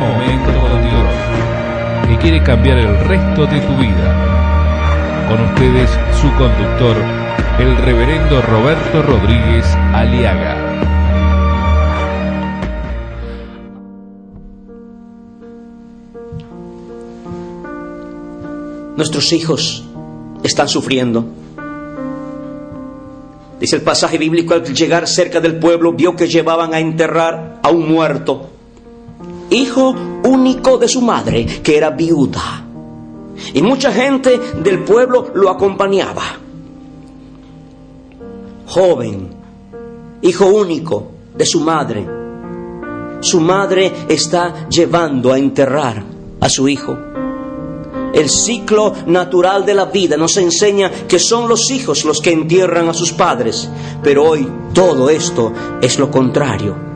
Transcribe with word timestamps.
momento 0.00 0.50
con 0.60 0.82
Dios, 0.82 2.08
que 2.08 2.16
quiere 2.16 2.42
cambiar 2.42 2.78
el 2.78 2.98
resto 3.00 3.46
de 3.46 3.60
tu 3.60 3.76
vida. 3.76 5.28
Con 5.28 5.40
ustedes, 5.42 5.90
su 6.20 6.28
conductor, 6.36 6.96
el 7.58 7.76
reverendo 7.76 8.40
Roberto 8.40 9.02
Rodríguez 9.02 9.66
Aliaga. 9.92 10.56
Nuestros 18.96 19.32
hijos 19.32 19.84
están 20.42 20.68
sufriendo. 20.68 21.26
Dice 23.60 23.76
el 23.76 23.82
pasaje 23.82 24.16
bíblico, 24.16 24.54
al 24.54 24.64
llegar 24.64 25.06
cerca 25.06 25.40
del 25.40 25.58
pueblo, 25.58 25.92
vio 25.92 26.16
que 26.16 26.26
llevaban 26.26 26.72
a 26.72 26.80
enterrar 26.80 27.60
a 27.62 27.68
un 27.68 27.86
muerto, 27.86 28.48
hijo 29.50 29.94
único 30.24 30.78
de 30.78 30.88
su 30.88 31.00
madre, 31.02 31.44
que 31.62 31.76
era 31.76 31.90
viuda. 31.90 32.64
Y 33.54 33.62
mucha 33.62 33.92
gente 33.92 34.38
del 34.62 34.84
pueblo 34.84 35.30
lo 35.34 35.50
acompañaba. 35.50 36.22
Joven, 38.66 39.28
hijo 40.22 40.46
único 40.46 41.10
de 41.36 41.46
su 41.46 41.60
madre. 41.60 42.06
Su 43.20 43.40
madre 43.40 43.92
está 44.08 44.68
llevando 44.68 45.32
a 45.32 45.38
enterrar 45.38 46.02
a 46.40 46.48
su 46.48 46.68
hijo. 46.68 46.96
El 48.12 48.28
ciclo 48.28 48.92
natural 49.06 49.64
de 49.64 49.74
la 49.74 49.86
vida 49.86 50.16
nos 50.16 50.36
enseña 50.36 50.90
que 51.08 51.18
son 51.18 51.48
los 51.48 51.70
hijos 51.70 52.04
los 52.04 52.20
que 52.20 52.32
entierran 52.32 52.88
a 52.88 52.94
sus 52.94 53.12
padres, 53.12 53.68
pero 54.02 54.24
hoy 54.24 54.48
todo 54.72 55.10
esto 55.10 55.52
es 55.80 55.98
lo 55.98 56.10
contrario. 56.10 56.89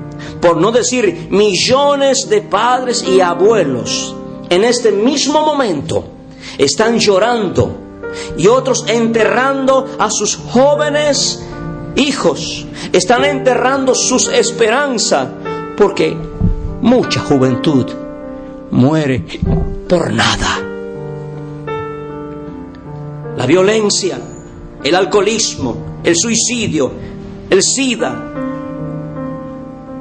Por 0.44 0.58
no 0.58 0.72
decir 0.72 1.28
millones 1.30 2.28
de 2.28 2.42
padres 2.42 3.02
y 3.02 3.22
abuelos 3.22 4.14
en 4.50 4.62
este 4.62 4.92
mismo 4.92 5.40
momento 5.40 6.04
están 6.58 6.98
llorando 6.98 7.74
y 8.36 8.46
otros 8.46 8.84
enterrando 8.86 9.96
a 9.98 10.10
sus 10.10 10.36
jóvenes 10.36 11.42
hijos, 11.96 12.66
están 12.92 13.24
enterrando 13.24 13.94
sus 13.94 14.28
esperanzas, 14.28 15.28
porque 15.78 16.14
mucha 16.82 17.20
juventud 17.20 17.86
muere 18.70 19.24
por 19.88 20.12
nada. 20.12 20.60
La 23.38 23.46
violencia, 23.46 24.20
el 24.82 24.94
alcoholismo, 24.94 26.00
el 26.04 26.14
suicidio, 26.14 26.92
el 27.48 27.62
SIDA, 27.62 28.33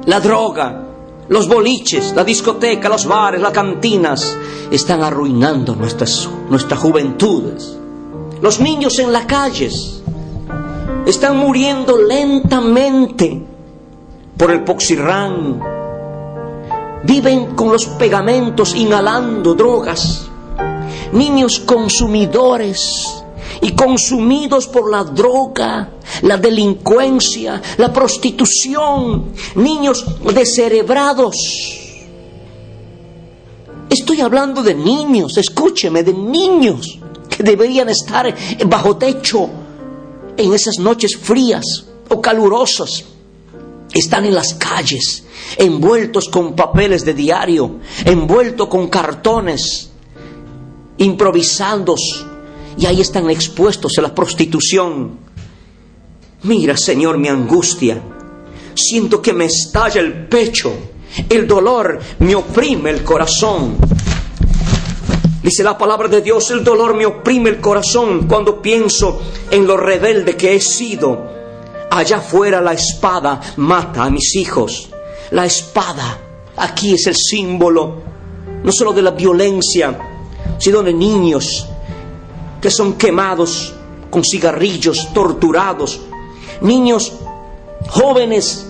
la 0.06 0.20
droga, 0.20 0.84
los 1.28 1.48
boliches, 1.48 2.12
la 2.14 2.24
discoteca, 2.24 2.88
los 2.88 3.06
bares, 3.06 3.40
las 3.40 3.52
cantinas, 3.52 4.36
están 4.70 5.02
arruinando 5.02 5.74
nuestras, 5.74 6.28
nuestras 6.50 6.80
juventudes. 6.80 7.76
Los 8.42 8.60
niños 8.60 8.98
en 8.98 9.12
las 9.12 9.24
calles 9.24 10.02
están 11.06 11.38
muriendo 11.38 11.96
lentamente 11.96 13.42
por 14.36 14.50
el 14.50 14.64
poxirrán. 14.64 15.60
Viven 17.04 17.54
con 17.54 17.72
los 17.72 17.86
pegamentos 17.86 18.74
inhalando 18.74 19.54
drogas. 19.54 20.28
Niños 21.12 21.60
consumidores 21.60 23.23
y 23.64 23.72
consumidos 23.72 24.68
por 24.68 24.90
la 24.90 25.04
droga, 25.04 25.94
la 26.20 26.36
delincuencia, 26.36 27.62
la 27.78 27.90
prostitución, 27.90 29.32
niños 29.54 30.04
descerebrados. 30.34 31.34
Estoy 33.88 34.20
hablando 34.20 34.62
de 34.62 34.74
niños, 34.74 35.38
escúcheme, 35.38 36.02
de 36.02 36.12
niños 36.12 36.98
que 37.30 37.42
deberían 37.42 37.88
estar 37.88 38.34
bajo 38.66 38.98
techo 38.98 39.48
en 40.36 40.52
esas 40.52 40.78
noches 40.78 41.16
frías 41.16 41.86
o 42.10 42.20
calurosas. 42.20 43.02
Están 43.94 44.26
en 44.26 44.34
las 44.34 44.52
calles, 44.52 45.24
envueltos 45.56 46.28
con 46.28 46.54
papeles 46.54 47.02
de 47.06 47.14
diario, 47.14 47.78
envueltos 48.04 48.68
con 48.68 48.88
cartones, 48.88 49.88
improvisando 50.98 51.94
y 52.76 52.86
ahí 52.86 53.00
están 53.00 53.30
expuestos 53.30 53.98
a 53.98 54.02
la 54.02 54.14
prostitución. 54.14 55.18
Mira, 56.42 56.76
Señor, 56.76 57.18
mi 57.18 57.28
angustia. 57.28 58.00
Siento 58.74 59.22
que 59.22 59.32
me 59.32 59.46
estalla 59.46 60.00
el 60.00 60.26
pecho. 60.26 60.72
El 61.28 61.46
dolor 61.46 62.00
me 62.18 62.34
oprime 62.34 62.90
el 62.90 63.04
corazón. 63.04 63.76
Dice 65.42 65.62
la 65.62 65.78
palabra 65.78 66.08
de 66.08 66.22
Dios, 66.22 66.50
el 66.50 66.64
dolor 66.64 66.94
me 66.94 67.06
oprime 67.06 67.50
el 67.50 67.60
corazón 67.60 68.26
cuando 68.26 68.60
pienso 68.60 69.20
en 69.50 69.66
lo 69.66 69.76
rebelde 69.76 70.36
que 70.36 70.54
he 70.54 70.60
sido. 70.60 71.32
Allá 71.90 72.16
afuera 72.16 72.60
la 72.60 72.72
espada 72.72 73.40
mata 73.56 74.04
a 74.04 74.10
mis 74.10 74.34
hijos. 74.36 74.88
La 75.30 75.44
espada 75.44 76.18
aquí 76.56 76.94
es 76.94 77.06
el 77.06 77.14
símbolo 77.14 78.02
no 78.64 78.72
solo 78.72 78.92
de 78.92 79.02
la 79.02 79.10
violencia, 79.10 79.96
sino 80.58 80.82
de 80.82 80.94
niños 80.94 81.68
que 82.64 82.70
son 82.70 82.94
quemados 82.94 83.74
con 84.08 84.24
cigarrillos, 84.24 85.12
torturados, 85.12 86.00
niños 86.62 87.12
jóvenes 87.90 88.64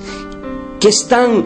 que 0.81 0.89
están 0.89 1.45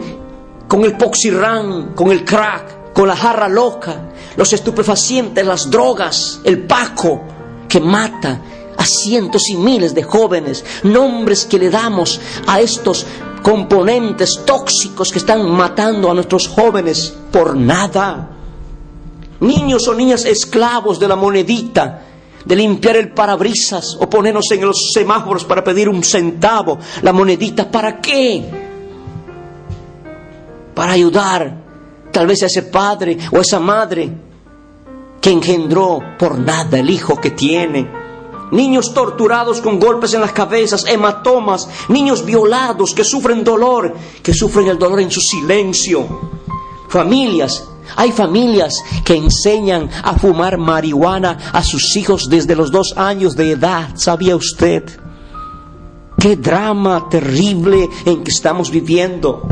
con 0.67 0.83
el 0.83 0.97
poxirrán, 0.97 1.93
con 1.93 2.11
el 2.11 2.25
crack, 2.25 2.91
con 2.91 3.07
la 3.07 3.15
jarra 3.15 3.47
loca, 3.47 4.13
los 4.35 4.51
estupefacientes, 4.51 5.45
las 5.45 5.69
drogas, 5.69 6.39
el 6.43 6.65
paco 6.65 7.21
que 7.67 7.79
mata 7.79 8.41
a 8.75 8.83
cientos 8.83 9.47
y 9.49 9.55
miles 9.55 9.93
de 9.93 10.01
jóvenes, 10.01 10.65
nombres 10.81 11.45
que 11.45 11.59
le 11.59 11.69
damos 11.69 12.19
a 12.47 12.59
estos 12.61 13.05
componentes 13.43 14.41
tóxicos 14.43 15.11
que 15.11 15.19
están 15.19 15.47
matando 15.51 16.09
a 16.09 16.15
nuestros 16.15 16.47
jóvenes 16.47 17.13
por 17.31 17.55
nada. 17.55 18.27
Niños 19.39 19.87
o 19.87 19.93
niñas 19.93 20.25
esclavos 20.25 20.99
de 20.99 21.07
la 21.07 21.15
monedita, 21.15 22.07
de 22.49 22.55
limpiar 22.55 22.97
el 22.97 23.11
parabrisas 23.11 23.95
o 23.99 24.09
ponernos 24.09 24.49
en 24.49 24.65
los 24.65 24.89
semáforos 24.91 25.45
para 25.45 25.63
pedir 25.63 25.87
un 25.87 26.03
centavo, 26.03 26.79
la 27.03 27.13
monedita, 27.13 27.69
¿para 27.69 28.01
qué? 28.01 28.43
Para 30.73 30.93
ayudar 30.93 31.53
tal 32.11 32.25
vez 32.25 32.41
a 32.41 32.47
ese 32.47 32.63
padre 32.63 33.19
o 33.31 33.37
a 33.37 33.41
esa 33.41 33.59
madre 33.59 34.11
que 35.21 35.29
engendró 35.29 35.99
por 36.17 36.39
nada 36.39 36.79
el 36.79 36.89
hijo 36.89 37.21
que 37.21 37.29
tiene. 37.29 37.87
Niños 38.51 38.95
torturados 38.95 39.61
con 39.61 39.79
golpes 39.79 40.15
en 40.15 40.21
las 40.21 40.33
cabezas, 40.33 40.85
hematomas, 40.87 41.69
niños 41.89 42.25
violados 42.25 42.95
que 42.95 43.03
sufren 43.03 43.43
dolor, 43.43 43.93
que 44.23 44.33
sufren 44.33 44.69
el 44.69 44.79
dolor 44.79 45.01
en 45.01 45.11
su 45.11 45.21
silencio. 45.21 46.31
Familias 46.87 47.69
hay 47.95 48.11
familias 48.11 48.83
que 49.03 49.15
enseñan 49.15 49.89
a 50.03 50.17
fumar 50.17 50.57
marihuana 50.57 51.37
a 51.51 51.63
sus 51.63 51.95
hijos 51.95 52.29
desde 52.29 52.55
los 52.55 52.71
dos 52.71 52.93
años 52.97 53.35
de 53.35 53.51
edad. 53.51 53.89
¿Sabía 53.95 54.35
usted? 54.35 54.83
Qué 56.19 56.35
drama 56.35 57.07
terrible 57.09 57.87
en 58.05 58.23
que 58.23 58.31
estamos 58.31 58.69
viviendo. 58.71 59.47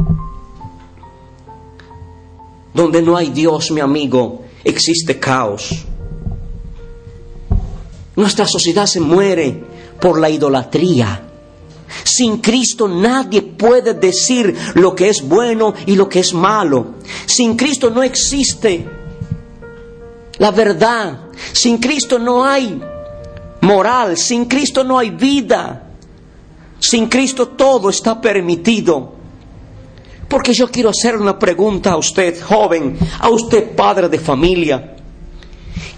Donde 2.74 3.02
no 3.02 3.18
hay 3.18 3.30
Dios, 3.30 3.72
mi 3.72 3.82
amigo, 3.82 4.44
existe 4.64 5.20
caos. 5.20 5.86
Nuestra 8.16 8.46
sociedad 8.46 8.86
se 8.86 9.00
muere 9.00 9.64
por 10.02 10.20
la 10.20 10.30
idolatría. 10.30 11.27
Sin 12.04 12.38
Cristo 12.38 12.88
nadie 12.88 13.42
puede 13.42 13.94
decir 13.94 14.56
lo 14.76 14.96
que 14.96 15.10
es 15.10 15.22
bueno 15.22 15.74
y 15.86 15.96
lo 15.96 16.08
que 16.10 16.20
es 16.20 16.34
malo. 16.34 16.96
Sin 17.26 17.56
Cristo 17.56 17.90
no 17.90 18.04
existe 18.04 18.98
la 20.38 20.52
verdad. 20.52 21.20
Sin 21.54 21.78
Cristo 21.78 22.20
no 22.20 22.46
hay 22.46 22.80
moral. 23.62 24.18
Sin 24.18 24.46
Cristo 24.46 24.84
no 24.84 24.98
hay 24.98 25.12
vida. 25.12 25.84
Sin 26.80 27.08
Cristo 27.08 27.50
todo 27.50 27.90
está 27.90 28.20
permitido. 28.20 29.16
Porque 30.28 30.54
yo 30.54 30.70
quiero 30.70 30.90
hacer 30.90 31.16
una 31.16 31.40
pregunta 31.40 31.92
a 31.92 31.98
usted, 31.98 32.42
joven, 32.42 32.98
a 33.20 33.30
usted, 33.30 33.76
padre 33.76 34.10
de 34.10 34.20
familia. 34.20 34.96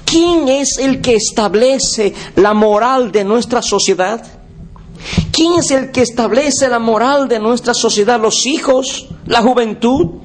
¿Quién 0.06 0.48
es 0.48 0.78
el 0.78 1.02
que 1.02 1.16
establece 1.16 2.14
la 2.36 2.54
moral 2.54 3.12
de 3.12 3.24
nuestra 3.24 3.62
sociedad? 3.62 4.39
¿Quién 5.40 5.54
es 5.54 5.72
el 5.72 5.92
que 5.92 6.02
establece 6.02 6.68
la 6.68 6.80
moral 6.80 7.30
de 7.30 7.40
nuestra 7.40 7.74
sociedad? 7.74 8.20
¿Los 8.20 8.46
hijos? 8.46 9.08
¿La 9.26 9.42
juventud? 9.42 10.20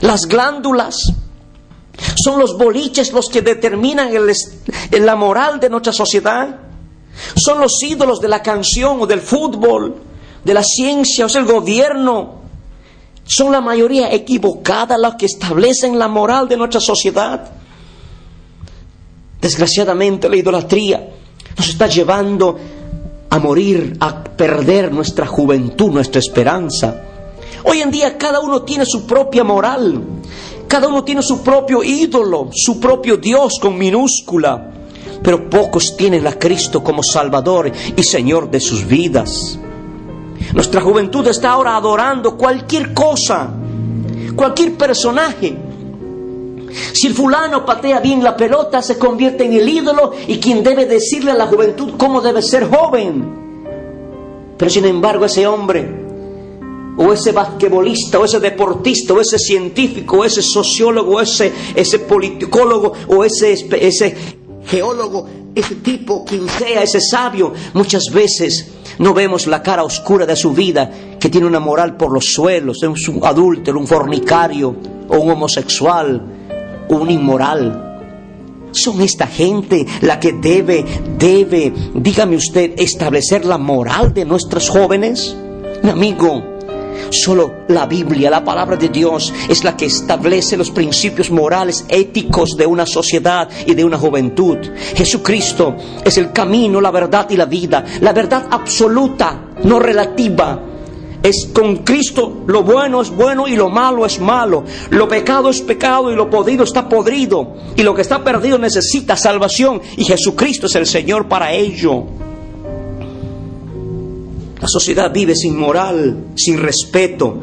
¿Las 0.00 0.24
glándulas? 0.24 1.12
¿Son 2.14 2.38
los 2.38 2.56
boliches 2.56 3.12
los 3.12 3.28
que 3.28 3.42
determinan 3.42 4.10
la 4.92 5.16
moral 5.16 5.60
de 5.60 5.68
nuestra 5.68 5.92
sociedad? 5.92 6.60
¿Son 7.36 7.60
los 7.60 7.82
ídolos 7.82 8.22
de 8.22 8.28
la 8.28 8.42
canción 8.42 9.02
o 9.02 9.06
del 9.06 9.20
fútbol, 9.20 9.96
de 10.42 10.54
la 10.54 10.62
ciencia 10.64 11.26
o 11.26 11.28
es 11.28 11.34
el 11.34 11.44
gobierno? 11.44 12.36
Son 13.24 13.52
la 13.52 13.60
mayoría 13.60 14.10
equivocada 14.14 14.96
las 14.96 15.16
que 15.16 15.26
establecen 15.26 15.98
la 15.98 16.08
moral 16.08 16.48
de 16.48 16.56
nuestra 16.56 16.80
sociedad. 16.80 17.50
Desgraciadamente 19.42 20.26
la 20.30 20.36
idolatría 20.36 21.06
nos 21.54 21.68
está 21.68 21.86
llevando 21.86 22.56
a 23.32 23.38
morir, 23.38 23.96
a 23.98 24.22
perder 24.22 24.92
nuestra 24.92 25.24
juventud, 25.24 25.90
nuestra 25.90 26.18
esperanza. 26.18 27.02
Hoy 27.64 27.80
en 27.80 27.90
día 27.90 28.18
cada 28.18 28.40
uno 28.40 28.60
tiene 28.60 28.84
su 28.84 29.06
propia 29.06 29.42
moral, 29.42 30.02
cada 30.68 30.86
uno 30.86 31.02
tiene 31.02 31.22
su 31.22 31.42
propio 31.42 31.82
ídolo, 31.82 32.50
su 32.52 32.78
propio 32.78 33.16
Dios 33.16 33.58
con 33.58 33.78
minúscula, 33.78 34.70
pero 35.22 35.48
pocos 35.48 35.96
tienen 35.96 36.26
a 36.26 36.38
Cristo 36.38 36.84
como 36.84 37.02
Salvador 37.02 37.72
y 37.96 38.02
Señor 38.02 38.50
de 38.50 38.60
sus 38.60 38.86
vidas. 38.86 39.58
Nuestra 40.52 40.82
juventud 40.82 41.26
está 41.26 41.52
ahora 41.52 41.78
adorando 41.78 42.36
cualquier 42.36 42.92
cosa, 42.92 43.48
cualquier 44.36 44.74
personaje. 44.74 45.56
Si 46.92 47.06
el 47.06 47.14
fulano 47.14 47.64
patea 47.64 48.00
bien 48.00 48.22
la 48.22 48.36
pelota, 48.36 48.82
se 48.82 48.98
convierte 48.98 49.44
en 49.44 49.52
el 49.52 49.68
ídolo 49.68 50.12
y 50.26 50.38
quien 50.38 50.62
debe 50.62 50.86
decirle 50.86 51.30
a 51.30 51.34
la 51.34 51.46
juventud 51.46 51.92
cómo 51.96 52.20
debe 52.20 52.42
ser 52.42 52.68
joven. 52.68 53.42
Pero 54.56 54.70
sin 54.70 54.84
embargo 54.84 55.24
ese 55.24 55.46
hombre, 55.46 56.02
o 56.96 57.12
ese 57.12 57.32
basquetbolista, 57.32 58.18
o 58.18 58.24
ese 58.24 58.40
deportista, 58.40 59.14
o 59.14 59.20
ese 59.20 59.38
científico, 59.38 60.18
o 60.18 60.24
ese 60.24 60.42
sociólogo, 60.42 61.16
o 61.16 61.20
ese, 61.20 61.52
ese 61.74 61.98
politicólogo, 62.00 62.92
o 63.08 63.24
ese, 63.24 63.52
ese 63.52 64.14
geólogo, 64.66 65.26
ese 65.54 65.76
tipo, 65.76 66.24
quien 66.24 66.48
sea, 66.48 66.82
ese 66.82 67.00
sabio, 67.00 67.52
muchas 67.74 68.04
veces 68.12 68.72
no 68.98 69.14
vemos 69.14 69.46
la 69.46 69.62
cara 69.62 69.84
oscura 69.84 70.26
de 70.26 70.36
su 70.36 70.52
vida, 70.52 70.90
que 71.18 71.28
tiene 71.28 71.46
una 71.46 71.60
moral 71.60 71.96
por 71.96 72.12
los 72.12 72.26
suelos, 72.32 72.82
es 72.82 73.08
un 73.08 73.20
adúltero, 73.24 73.78
un 73.78 73.86
fornicario, 73.86 74.76
o 75.08 75.18
un 75.18 75.30
homosexual, 75.30 76.22
un 76.96 77.10
inmoral. 77.10 77.88
Son 78.72 79.00
esta 79.02 79.26
gente 79.26 79.86
la 80.00 80.18
que 80.18 80.32
debe, 80.32 80.84
debe, 81.18 81.72
dígame 81.94 82.36
usted, 82.36 82.72
establecer 82.78 83.44
la 83.44 83.58
moral 83.58 84.14
de 84.14 84.24
nuestros 84.24 84.70
jóvenes. 84.70 85.36
Mi 85.82 85.90
amigo, 85.90 86.52
Solo 87.10 87.64
la 87.68 87.86
Biblia, 87.86 88.30
la 88.30 88.44
palabra 88.44 88.76
de 88.76 88.88
Dios, 88.88 89.32
es 89.48 89.64
la 89.64 89.76
que 89.76 89.86
establece 89.86 90.56
los 90.56 90.70
principios 90.70 91.30
morales, 91.30 91.84
éticos 91.88 92.56
de 92.56 92.66
una 92.66 92.86
sociedad 92.86 93.48
y 93.66 93.74
de 93.74 93.84
una 93.84 93.98
juventud. 93.98 94.58
Jesucristo 94.94 95.76
es 96.04 96.16
el 96.16 96.32
camino, 96.32 96.80
la 96.80 96.90
verdad 96.90 97.28
y 97.28 97.36
la 97.36 97.44
vida. 97.44 97.84
La 98.00 98.12
verdad 98.12 98.46
absoluta, 98.50 99.50
no 99.64 99.78
relativa. 99.78 100.71
Es 101.22 101.50
con 101.52 101.78
Cristo 101.78 102.42
lo 102.46 102.64
bueno 102.64 103.00
es 103.00 103.10
bueno 103.10 103.46
y 103.46 103.54
lo 103.54 103.68
malo 103.68 104.04
es 104.04 104.18
malo. 104.18 104.64
Lo 104.90 105.08
pecado 105.08 105.50
es 105.50 105.60
pecado 105.60 106.10
y 106.10 106.16
lo 106.16 106.28
podrido 106.28 106.64
está 106.64 106.88
podrido. 106.88 107.54
Y 107.76 107.82
lo 107.82 107.94
que 107.94 108.02
está 108.02 108.24
perdido 108.24 108.58
necesita 108.58 109.16
salvación. 109.16 109.80
Y 109.96 110.04
Jesucristo 110.04 110.66
es 110.66 110.74
el 110.74 110.86
Señor 110.86 111.28
para 111.28 111.52
ello. 111.52 112.04
La 114.60 114.68
sociedad 114.68 115.12
vive 115.12 115.34
sin 115.34 115.58
moral, 115.58 116.26
sin 116.36 116.58
respeto. 116.58 117.40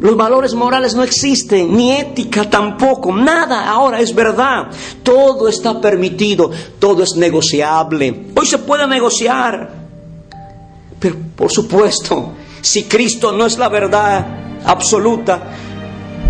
Los 0.00 0.16
valores 0.16 0.52
morales 0.54 0.94
no 0.94 1.02
existen, 1.02 1.74
ni 1.74 1.92
ética 1.92 2.50
tampoco, 2.50 3.14
nada 3.14 3.70
ahora 3.70 4.00
es 4.00 4.14
verdad. 4.14 4.68
Todo 5.02 5.48
está 5.48 5.80
permitido, 5.80 6.50
todo 6.78 7.02
es 7.02 7.16
negociable. 7.16 8.26
Hoy 8.36 8.46
se 8.46 8.58
puede 8.58 8.86
negociar. 8.86 9.86
Pero 10.98 11.16
por 11.34 11.50
supuesto, 11.50 12.32
si 12.66 12.84
Cristo 12.84 13.30
no 13.30 13.46
es 13.46 13.58
la 13.58 13.68
verdad 13.68 14.26
absoluta, 14.64 15.40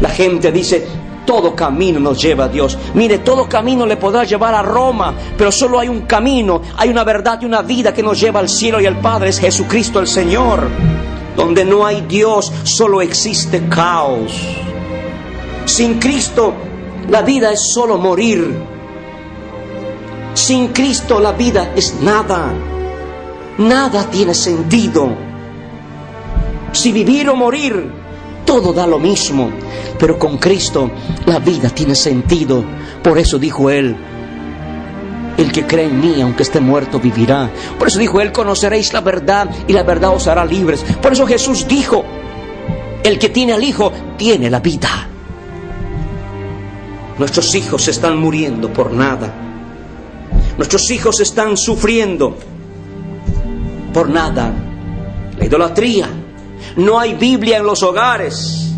la 0.03 0.11
gente 0.11 0.53
dice, 0.53 0.87
todo 1.25 1.56
camino 1.56 1.99
nos 1.99 2.21
lleva 2.21 2.44
a 2.44 2.49
Dios. 2.49 2.77
Mire, 2.93 3.21
todo 3.21 3.49
camino 3.49 3.87
le 3.87 3.97
podrá 3.97 4.25
llevar 4.25 4.55
a 4.55 4.61
Roma, 4.61 5.15
pero 5.38 5.50
solo 5.50 5.81
hay 5.81 5.88
un 5.88 6.03
camino, 6.03 6.61
hay 6.77 6.91
una 6.91 7.05
verdad 7.05 7.41
y 7.41 7.47
una 7.47 7.62
vida 7.62 7.94
que 7.94 8.03
nos 8.03 8.21
lleva 8.21 8.41
al 8.41 8.50
cielo 8.50 8.79
y 8.83 8.87
al 8.87 9.00
Padre, 9.00 9.31
es 9.31 9.38
Jesucristo 9.38 9.99
el 9.99 10.06
Señor. 10.06 10.69
Donde 11.35 11.65
no 11.65 11.87
hay 11.87 12.03
Dios, 12.03 12.53
solo 12.65 13.00
existe 13.00 13.67
caos. 13.71 14.31
Sin 15.65 15.99
Cristo, 15.99 16.53
la 17.09 17.23
vida 17.23 17.50
es 17.50 17.73
solo 17.73 17.97
morir. 17.97 18.55
Sin 20.35 20.69
Cristo, 20.69 21.19
la 21.19 21.32
vida 21.32 21.73
es 21.75 21.94
nada. 22.03 22.53
Nada 23.56 24.11
tiene 24.11 24.35
sentido. 24.35 25.25
Si 26.76 26.93
vivir 26.93 27.31
o 27.31 27.34
morir, 27.34 27.90
todo 28.44 28.75
da 28.75 28.87
lo 28.87 28.99
mismo. 28.99 29.50
Pero 29.99 30.19
con 30.19 30.37
Cristo 30.37 30.90
la 31.25 31.38
vida 31.38 31.70
tiene 31.70 31.94
sentido. 31.94 32.62
Por 33.02 33.19
eso 33.19 33.38
dijo 33.38 33.70
Él, 33.70 33.96
el 35.38 35.52
que 35.52 35.67
cree 35.67 35.87
en 35.87 35.99
mí, 35.99 36.20
aunque 36.20 36.43
esté 36.43 36.61
muerto, 36.61 37.00
vivirá. 37.00 37.50
Por 37.78 37.88
eso 37.88 37.99
dijo 37.99 38.20
Él, 38.20 38.31
conoceréis 38.31 38.93
la 38.93 39.00
verdad 39.00 39.49
y 39.67 39.73
la 39.73 39.84
verdad 39.84 40.14
os 40.14 40.26
hará 40.26 40.44
libres. 40.44 40.84
Por 41.00 41.14
eso 41.14 41.26
Jesús 41.26 41.67
dijo, 41.67 42.05
el 43.02 43.19
que 43.19 43.31
tiene 43.31 43.55
al 43.55 43.64
Hijo 43.64 43.90
tiene 44.19 44.50
la 44.50 44.61
vida. 44.61 45.08
Nuestros 47.19 47.55
hijos 47.55 47.88
están 47.88 48.19
muriendo 48.19 48.70
por 48.70 48.93
nada. 48.93 49.32
Nuestros 50.58 50.90
hijos 50.90 51.20
están 51.20 51.56
sufriendo 51.56 52.37
por 53.94 54.11
nada. 54.11 54.52
La 55.38 55.44
idolatría. 55.46 56.08
No 56.76 56.99
hay 56.99 57.14
Biblia 57.14 57.58
en 57.58 57.64
los 57.64 57.82
hogares. 57.82 58.73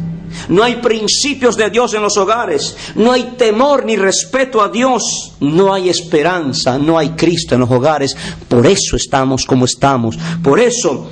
No 0.49 0.63
hay 0.63 0.77
principios 0.77 1.57
de 1.57 1.69
Dios 1.69 1.95
en 1.95 2.03
los 2.03 2.17
hogares. 2.17 2.77
No 2.95 3.13
hay 3.13 3.35
temor 3.37 3.85
ni 3.85 3.97
respeto 3.97 4.63
a 4.63 4.69
Dios. 4.69 5.33
No 5.41 5.75
hay 5.75 5.89
esperanza. 5.89 6.79
No 6.79 6.99
hay 6.99 7.11
Cristo 7.11 7.55
en 7.55 7.63
los 7.63 7.71
hogares. 7.71 8.17
Por 8.49 8.67
eso 8.67 8.97
estamos 8.97 9.45
como 9.45 9.65
estamos. 9.65 10.17
Por 10.43 10.61
eso 10.61 11.09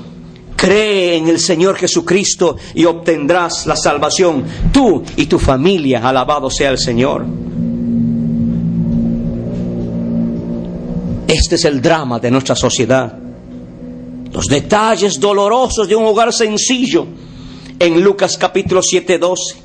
cree 0.56 1.16
en 1.16 1.28
el 1.28 1.38
Señor 1.38 1.76
Jesucristo 1.76 2.56
y 2.74 2.84
obtendrás 2.84 3.66
la 3.66 3.76
salvación. 3.76 4.44
Tú 4.72 5.02
y 5.16 5.26
tu 5.26 5.38
familia. 5.38 6.08
Alabado 6.08 6.50
sea 6.50 6.70
el 6.70 6.78
Señor. 6.78 7.26
Este 11.28 11.56
es 11.56 11.64
el 11.64 11.82
drama 11.82 12.18
de 12.18 12.30
nuestra 12.30 12.54
sociedad. 12.54 13.25
Los 14.32 14.46
detalles 14.46 15.18
dolorosos 15.20 15.88
de 15.88 15.96
un 15.96 16.04
hogar 16.04 16.32
sencillo 16.32 17.06
en 17.78 18.02
Lucas 18.02 18.36
capítulo 18.36 18.82
7, 18.82 19.18
12. 19.18 19.56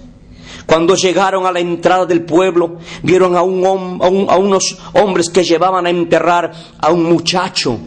Cuando 0.65 0.95
llegaron 0.95 1.45
a 1.45 1.51
la 1.51 1.59
entrada 1.59 2.05
del 2.05 2.23
pueblo, 2.23 2.77
vieron 3.03 3.35
a, 3.35 3.41
un, 3.41 3.99
a, 4.29 4.37
unos 4.37 4.77
hombres 4.93 5.29
que 5.29 5.43
llevaban 5.43 5.85
a 5.85 5.89
enterrar 5.89 6.51
a 6.79 6.91
un 6.91 7.03
muchacho 7.03 7.77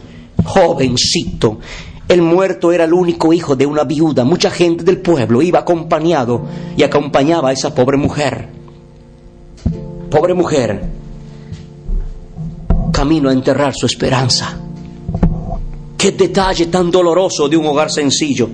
jovencito. 0.43 1.59
El 2.07 2.21
muerto 2.21 2.71
era 2.71 2.83
el 2.83 2.93
único 2.93 3.33
hijo 3.33 3.55
de 3.55 3.65
una 3.65 3.83
viuda. 3.83 4.23
Mucha 4.23 4.51
gente 4.51 4.83
del 4.83 5.01
pueblo 5.01 5.41
iba 5.41 5.59
acompañado 5.59 6.45
y 6.77 6.83
acompañaba 6.83 7.49
a 7.49 7.53
esa 7.53 7.73
pobre 7.73 7.97
mujer. 7.97 8.49
Pobre 10.11 10.35
mujer, 10.35 10.87
camino 12.91 13.29
a 13.29 13.33
enterrar 13.33 13.73
su 13.73 13.87
esperanza. 13.87 14.64
Qué 16.05 16.11
detalle 16.11 16.67
tan 16.67 16.91
doloroso 16.91 17.49
de 17.49 17.57
un 17.57 17.65
hogar 17.65 17.89
sencillo. 17.89 18.47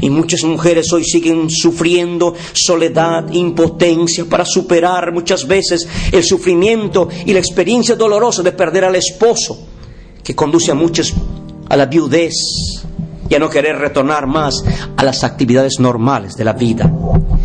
Y 0.00 0.10
muchas 0.10 0.42
mujeres 0.42 0.92
hoy 0.92 1.04
siguen 1.04 1.48
sufriendo 1.48 2.34
soledad, 2.52 3.30
impotencia 3.30 4.24
para 4.24 4.44
superar 4.44 5.12
muchas 5.12 5.46
veces 5.46 5.86
el 6.10 6.24
sufrimiento 6.24 7.08
y 7.24 7.32
la 7.34 7.38
experiencia 7.38 7.94
dolorosa 7.94 8.42
de 8.42 8.50
perder 8.50 8.82
al 8.86 8.96
esposo, 8.96 9.64
que 10.24 10.34
conduce 10.34 10.72
a 10.72 10.74
muchas 10.74 11.14
a 11.68 11.76
la 11.76 11.86
viudez 11.86 12.34
y 13.30 13.32
a 13.32 13.38
no 13.38 13.48
querer 13.48 13.78
retornar 13.78 14.26
más 14.26 14.64
a 14.96 15.04
las 15.04 15.22
actividades 15.22 15.74
normales 15.78 16.34
de 16.34 16.44
la 16.44 16.52
vida. 16.52 16.92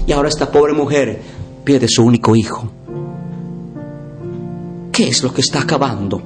Y 0.08 0.14
ahora 0.14 0.30
esta 0.30 0.52
pobre 0.52 0.74
mujer 0.74 1.22
pierde 1.64 1.88
su 1.88 2.04
único 2.04 2.36
hijo. 2.36 2.72
¿Qué 4.92 5.10
es 5.10 5.22
lo 5.22 5.32
que 5.32 5.42
está 5.42 5.62
acabando? 5.62 6.24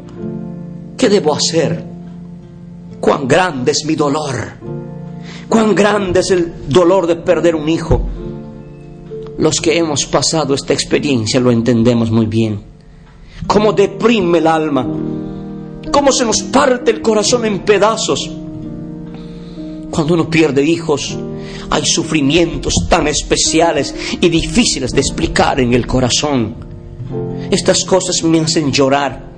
¿Qué 0.95 1.09
debo 1.09 1.35
hacer? 1.35 1.90
¿Cuán 3.01 3.27
grande 3.27 3.71
es 3.71 3.83
mi 3.85 3.95
dolor? 3.95 4.71
cuán 5.51 5.75
grande 5.75 6.21
es 6.21 6.31
el 6.31 6.69
dolor 6.69 7.05
de 7.07 7.17
perder 7.17 7.55
un 7.55 7.67
hijo. 7.67 8.01
Los 9.37 9.59
que 9.59 9.77
hemos 9.77 10.05
pasado 10.05 10.53
esta 10.53 10.71
experiencia 10.71 11.41
lo 11.41 11.51
entendemos 11.51 12.09
muy 12.09 12.25
bien. 12.25 12.63
Cómo 13.47 13.73
deprime 13.73 14.37
el 14.37 14.47
alma, 14.47 14.87
cómo 15.91 16.11
se 16.13 16.23
nos 16.23 16.41
parte 16.43 16.91
el 16.91 17.01
corazón 17.01 17.45
en 17.45 17.59
pedazos. 17.65 18.31
Cuando 19.89 20.13
uno 20.13 20.29
pierde 20.29 20.63
hijos, 20.63 21.17
hay 21.69 21.85
sufrimientos 21.85 22.73
tan 22.89 23.07
especiales 23.09 23.93
y 24.21 24.29
difíciles 24.29 24.91
de 24.91 25.01
explicar 25.01 25.59
en 25.59 25.73
el 25.73 25.85
corazón. 25.85 26.55
Estas 27.51 27.83
cosas 27.83 28.23
me 28.23 28.39
hacen 28.39 28.71
llorar. 28.71 29.30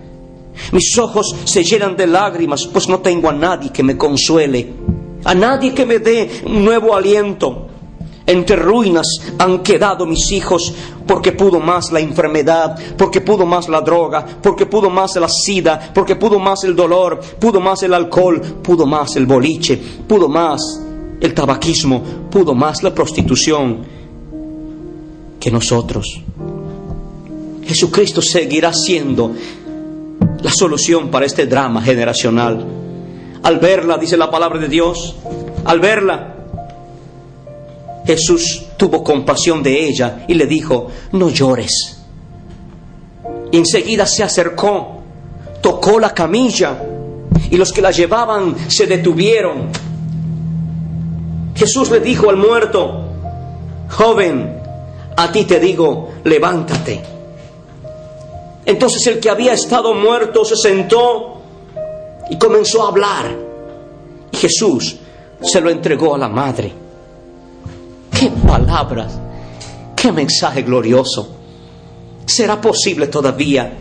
Mis 0.71 0.97
ojos 0.97 1.35
se 1.45 1.63
llenan 1.63 1.95
de 1.95 2.07
lágrimas, 2.07 2.67
pues 2.67 2.87
no 2.87 2.99
tengo 2.99 3.29
a 3.29 3.33
nadie 3.33 3.71
que 3.71 3.83
me 3.83 3.97
consuele 3.97 4.83
a 5.25 5.33
nadie 5.33 5.73
que 5.73 5.85
me 5.85 5.99
dé 5.99 6.41
un 6.45 6.63
nuevo 6.63 6.95
aliento. 6.95 7.67
Entre 8.25 8.55
ruinas 8.55 9.05
han 9.37 9.61
quedado 9.61 10.05
mis 10.05 10.31
hijos 10.31 10.73
porque 11.05 11.33
pudo 11.33 11.59
más 11.59 11.91
la 11.91 11.99
enfermedad, 11.99 12.77
porque 12.97 13.19
pudo 13.19 13.45
más 13.45 13.67
la 13.67 13.81
droga, 13.81 14.25
porque 14.41 14.65
pudo 14.65 14.89
más 14.89 15.17
la 15.17 15.27
sida, 15.27 15.91
porque 15.93 16.15
pudo 16.15 16.39
más 16.39 16.63
el 16.63 16.73
dolor, 16.73 17.19
pudo 17.39 17.59
más 17.59 17.83
el 17.83 17.93
alcohol, 17.93 18.39
pudo 18.61 18.85
más 18.85 19.17
el 19.17 19.25
boliche, 19.25 19.77
pudo 20.07 20.29
más 20.29 20.61
el 21.19 21.33
tabaquismo, 21.33 22.01
pudo 22.29 22.53
más 22.53 22.81
la 22.81 22.95
prostitución 22.95 23.85
que 25.37 25.51
nosotros. 25.51 26.21
Jesucristo 27.65 28.21
seguirá 28.21 28.71
siendo 28.73 29.31
la 30.43 30.51
solución 30.51 31.09
para 31.09 31.25
este 31.25 31.47
drama 31.47 31.81
generacional. 31.81 32.63
Al 33.41 33.59
verla, 33.59 33.97
dice 33.97 34.17
la 34.17 34.29
palabra 34.29 34.59
de 34.59 34.67
Dios, 34.67 35.15
al 35.65 35.79
verla, 35.79 36.35
Jesús 38.05 38.65
tuvo 38.77 39.03
compasión 39.03 39.63
de 39.63 39.87
ella 39.87 40.25
y 40.27 40.33
le 40.33 40.45
dijo, 40.45 40.89
no 41.13 41.29
llores. 41.29 42.01
Y 43.51 43.57
enseguida 43.57 44.05
se 44.05 44.23
acercó, 44.23 45.01
tocó 45.61 45.99
la 45.99 46.13
camilla 46.13 46.77
y 47.49 47.55
los 47.55 47.71
que 47.71 47.81
la 47.81 47.91
llevaban 47.91 48.55
se 48.67 48.85
detuvieron. 48.85 49.69
Jesús 51.55 51.89
le 51.89 52.01
dijo 52.01 52.29
al 52.29 52.37
muerto, 52.37 53.05
joven, 53.89 54.59
a 55.15 55.31
ti 55.31 55.45
te 55.45 55.59
digo, 55.59 56.11
levántate. 56.25 57.01
Entonces 58.65 59.05
el 59.07 59.19
que 59.19 59.29
había 59.29 59.53
estado 59.53 59.93
muerto 59.93 60.45
se 60.45 60.55
sentó 60.55 61.41
y 62.29 62.37
comenzó 62.37 62.83
a 62.83 62.89
hablar. 62.89 63.35
Y 64.31 64.37
Jesús 64.37 64.95
se 65.41 65.61
lo 65.61 65.69
entregó 65.69 66.15
a 66.15 66.17
la 66.17 66.29
madre. 66.29 66.71
Qué 68.11 68.29
palabras, 68.47 69.19
qué 69.95 70.11
mensaje 70.11 70.61
glorioso. 70.63 71.35
¿Será 72.25 72.59
posible 72.61 73.07
todavía 73.07 73.73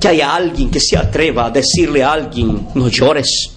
que 0.00 0.08
haya 0.08 0.34
alguien 0.34 0.70
que 0.70 0.80
se 0.80 0.96
atreva 0.96 1.46
a 1.46 1.50
decirle 1.50 2.02
a 2.02 2.12
alguien, 2.12 2.68
no 2.74 2.88
llores? 2.88 3.50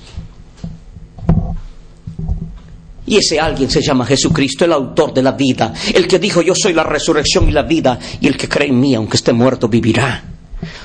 Y 3.06 3.18
ese 3.18 3.40
alguien 3.40 3.70
se 3.70 3.82
llama 3.82 4.06
Jesucristo, 4.06 4.66
el 4.66 4.74
autor 4.74 5.14
de 5.14 5.22
la 5.22 5.34
vida, 5.34 5.74
el 5.94 6.08
que 6.08 6.20
dijo, 6.20 6.42
yo 6.42 6.56
soy 6.56 6.74
la 6.74 6.84
resurrección 6.84 7.48
y 7.48 7.52
la 7.52 7.64
vida, 7.64 8.00
y 8.20 8.28
el 8.28 8.38
que 8.38 8.48
cree 8.48 8.70
en 8.70 8.80
mí, 8.80 8.96
aunque 8.96 9.18
esté 9.18 9.34
muerto, 9.34 9.68
vivirá. 9.68 10.31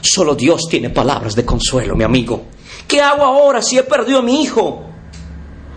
Solo 0.00 0.35
Dios 0.35 0.62
tiene 0.71 0.90
palabras 0.90 1.35
de 1.35 1.45
consuelo, 1.45 1.95
mi 1.97 2.04
amigo. 2.04 2.45
¿Qué 2.87 3.00
hago 3.00 3.25
ahora 3.25 3.61
si 3.62 3.78
he 3.78 3.83
perdido 3.83 4.21
a 4.21 4.23
mi 4.23 4.42
hijo? 4.42 4.85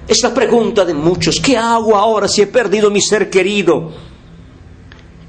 Es 0.07 0.21
la 0.23 0.33
pregunta 0.33 0.85
de 0.85 0.93
muchos. 0.93 1.39
¿Qué 1.39 1.57
hago 1.57 1.95
ahora 1.95 2.27
si 2.27 2.41
he 2.41 2.47
perdido 2.47 2.89
mi 2.89 3.01
ser 3.01 3.29
querido? 3.29 3.91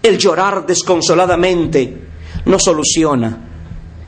El 0.03 0.19
llorar 0.19 0.67
desconsoladamente 0.67 2.09
no 2.47 2.59
soluciona. 2.59 3.49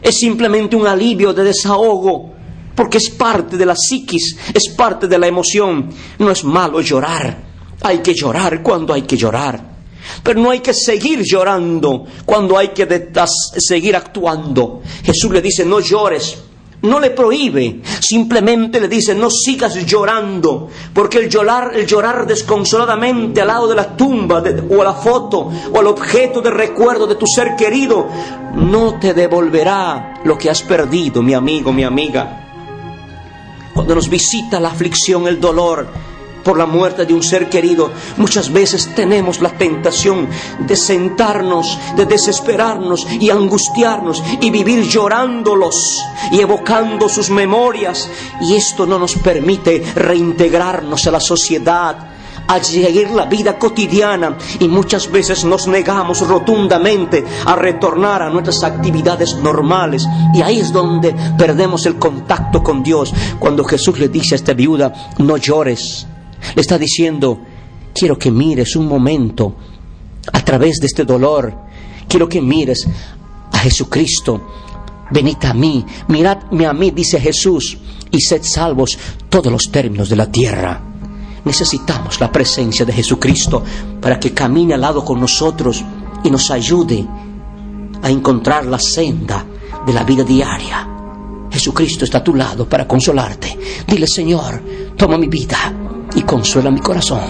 Es 0.00 0.18
simplemente 0.18 0.74
un 0.74 0.86
alivio 0.86 1.32
de 1.32 1.44
desahogo, 1.44 2.32
porque 2.74 2.98
es 2.98 3.10
parte 3.10 3.56
de 3.56 3.66
la 3.66 3.74
psiquis, 3.76 4.36
es 4.52 4.74
parte 4.74 5.06
de 5.06 5.18
la 5.18 5.26
emoción. 5.26 5.90
No 6.18 6.30
es 6.30 6.42
malo 6.44 6.80
llorar. 6.80 7.36
Hay 7.82 7.98
que 7.98 8.14
llorar 8.14 8.62
cuando 8.62 8.94
hay 8.94 9.02
que 9.02 9.16
llorar. 9.16 9.71
Pero 10.22 10.40
no 10.40 10.50
hay 10.50 10.60
que 10.60 10.74
seguir 10.74 11.22
llorando 11.22 12.04
cuando 12.24 12.56
hay 12.58 12.68
que 12.68 13.10
seguir 13.58 13.96
actuando. 13.96 14.82
Jesús 15.04 15.30
le 15.30 15.42
dice, 15.42 15.64
no 15.64 15.80
llores 15.80 16.38
no 16.82 16.98
le 16.98 17.10
prohíbe, 17.10 17.80
simplemente 18.00 18.80
le 18.80 18.88
dice, 18.88 19.14
no 19.14 19.30
sigas 19.30 19.74
llorando, 19.86 20.68
porque 20.92 21.18
el 21.18 21.28
llorar, 21.28 21.72
el 21.74 21.86
llorar 21.86 22.26
desconsoladamente 22.26 23.40
al 23.40 23.48
lado 23.48 23.68
de 23.68 23.76
la 23.76 23.96
tumba 23.96 24.42
o 24.68 24.80
a 24.80 24.84
la 24.84 24.92
foto 24.92 25.50
o 25.72 25.78
al 25.78 25.86
objeto 25.86 26.40
de 26.40 26.50
recuerdo 26.50 27.06
de 27.06 27.14
tu 27.14 27.26
ser 27.26 27.54
querido, 27.56 28.08
no 28.56 28.98
te 28.98 29.14
devolverá 29.14 30.20
lo 30.24 30.36
que 30.36 30.50
has 30.50 30.62
perdido, 30.62 31.22
mi 31.22 31.34
amigo, 31.34 31.72
mi 31.72 31.84
amiga. 31.84 32.38
Cuando 33.74 33.94
nos 33.94 34.08
visita 34.08 34.60
la 34.60 34.68
aflicción, 34.68 35.26
el 35.28 35.40
dolor, 35.40 35.86
por 36.44 36.58
la 36.58 36.66
muerte 36.66 37.06
de 37.06 37.14
un 37.14 37.22
ser 37.22 37.48
querido, 37.48 37.90
muchas 38.16 38.52
veces 38.52 38.94
tenemos 38.94 39.40
la 39.40 39.50
tentación 39.50 40.28
de 40.60 40.76
sentarnos, 40.76 41.78
de 41.96 42.06
desesperarnos 42.06 43.06
y 43.20 43.30
angustiarnos 43.30 44.22
y 44.40 44.50
vivir 44.50 44.82
llorándolos 44.82 46.02
y 46.30 46.40
evocando 46.40 47.08
sus 47.08 47.30
memorias. 47.30 48.08
Y 48.40 48.54
esto 48.54 48.86
no 48.86 48.98
nos 48.98 49.14
permite 49.16 49.82
reintegrarnos 49.94 51.06
a 51.06 51.10
la 51.10 51.20
sociedad, 51.20 52.12
a 52.48 52.62
seguir 52.62 53.10
la 53.10 53.26
vida 53.26 53.58
cotidiana 53.58 54.36
y 54.58 54.68
muchas 54.68 55.10
veces 55.10 55.44
nos 55.44 55.66
negamos 55.66 56.26
rotundamente 56.26 57.24
a 57.46 57.56
retornar 57.56 58.22
a 58.22 58.30
nuestras 58.30 58.62
actividades 58.64 59.36
normales 59.36 60.06
y 60.34 60.42
ahí 60.42 60.60
es 60.60 60.72
donde 60.72 61.14
perdemos 61.38 61.86
el 61.86 61.96
contacto 61.96 62.62
con 62.62 62.82
Dios 62.82 63.12
cuando 63.38 63.64
Jesús 63.64 63.98
le 63.98 64.08
dice 64.08 64.34
a 64.34 64.36
esta 64.36 64.54
viuda 64.54 64.92
no 65.18 65.36
llores 65.36 66.06
le 66.54 66.60
está 66.60 66.78
diciendo, 66.78 67.40
quiero 67.94 68.18
que 68.18 68.30
mires 68.30 68.76
un 68.76 68.86
momento 68.86 69.56
a 70.32 70.44
través 70.44 70.78
de 70.78 70.86
este 70.86 71.04
dolor. 71.04 71.54
Quiero 72.08 72.28
que 72.28 72.40
mires 72.40 72.86
a 73.52 73.58
Jesucristo. 73.58 74.48
Venid 75.10 75.44
a 75.44 75.54
mí, 75.54 75.84
miradme 76.08 76.66
a 76.66 76.72
mí, 76.72 76.90
dice 76.90 77.20
Jesús, 77.20 77.76
y 78.10 78.20
sed 78.20 78.42
salvos 78.42 78.98
todos 79.28 79.52
los 79.52 79.70
términos 79.70 80.08
de 80.08 80.16
la 80.16 80.30
tierra. 80.30 80.80
Necesitamos 81.44 82.20
la 82.20 82.30
presencia 82.30 82.84
de 82.84 82.92
Jesucristo 82.92 83.62
para 84.00 84.18
que 84.18 84.32
camine 84.32 84.74
al 84.74 84.80
lado 84.80 85.04
con 85.04 85.20
nosotros 85.20 85.84
y 86.24 86.30
nos 86.30 86.50
ayude 86.50 87.04
a 88.00 88.10
encontrar 88.10 88.64
la 88.64 88.78
senda 88.78 89.44
de 89.84 89.92
la 89.92 90.04
vida 90.04 90.24
diaria. 90.24 90.88
Jesucristo 91.50 92.04
está 92.04 92.18
a 92.18 92.24
tu 92.24 92.34
lado 92.34 92.66
para 92.66 92.88
consolarte. 92.88 93.58
Dile, 93.86 94.06
Señor, 94.06 94.62
toma 94.96 95.18
mi 95.18 95.26
vida 95.26 95.81
y 96.14 96.22
consuela 96.22 96.70
mi 96.70 96.80
corazón 96.80 97.20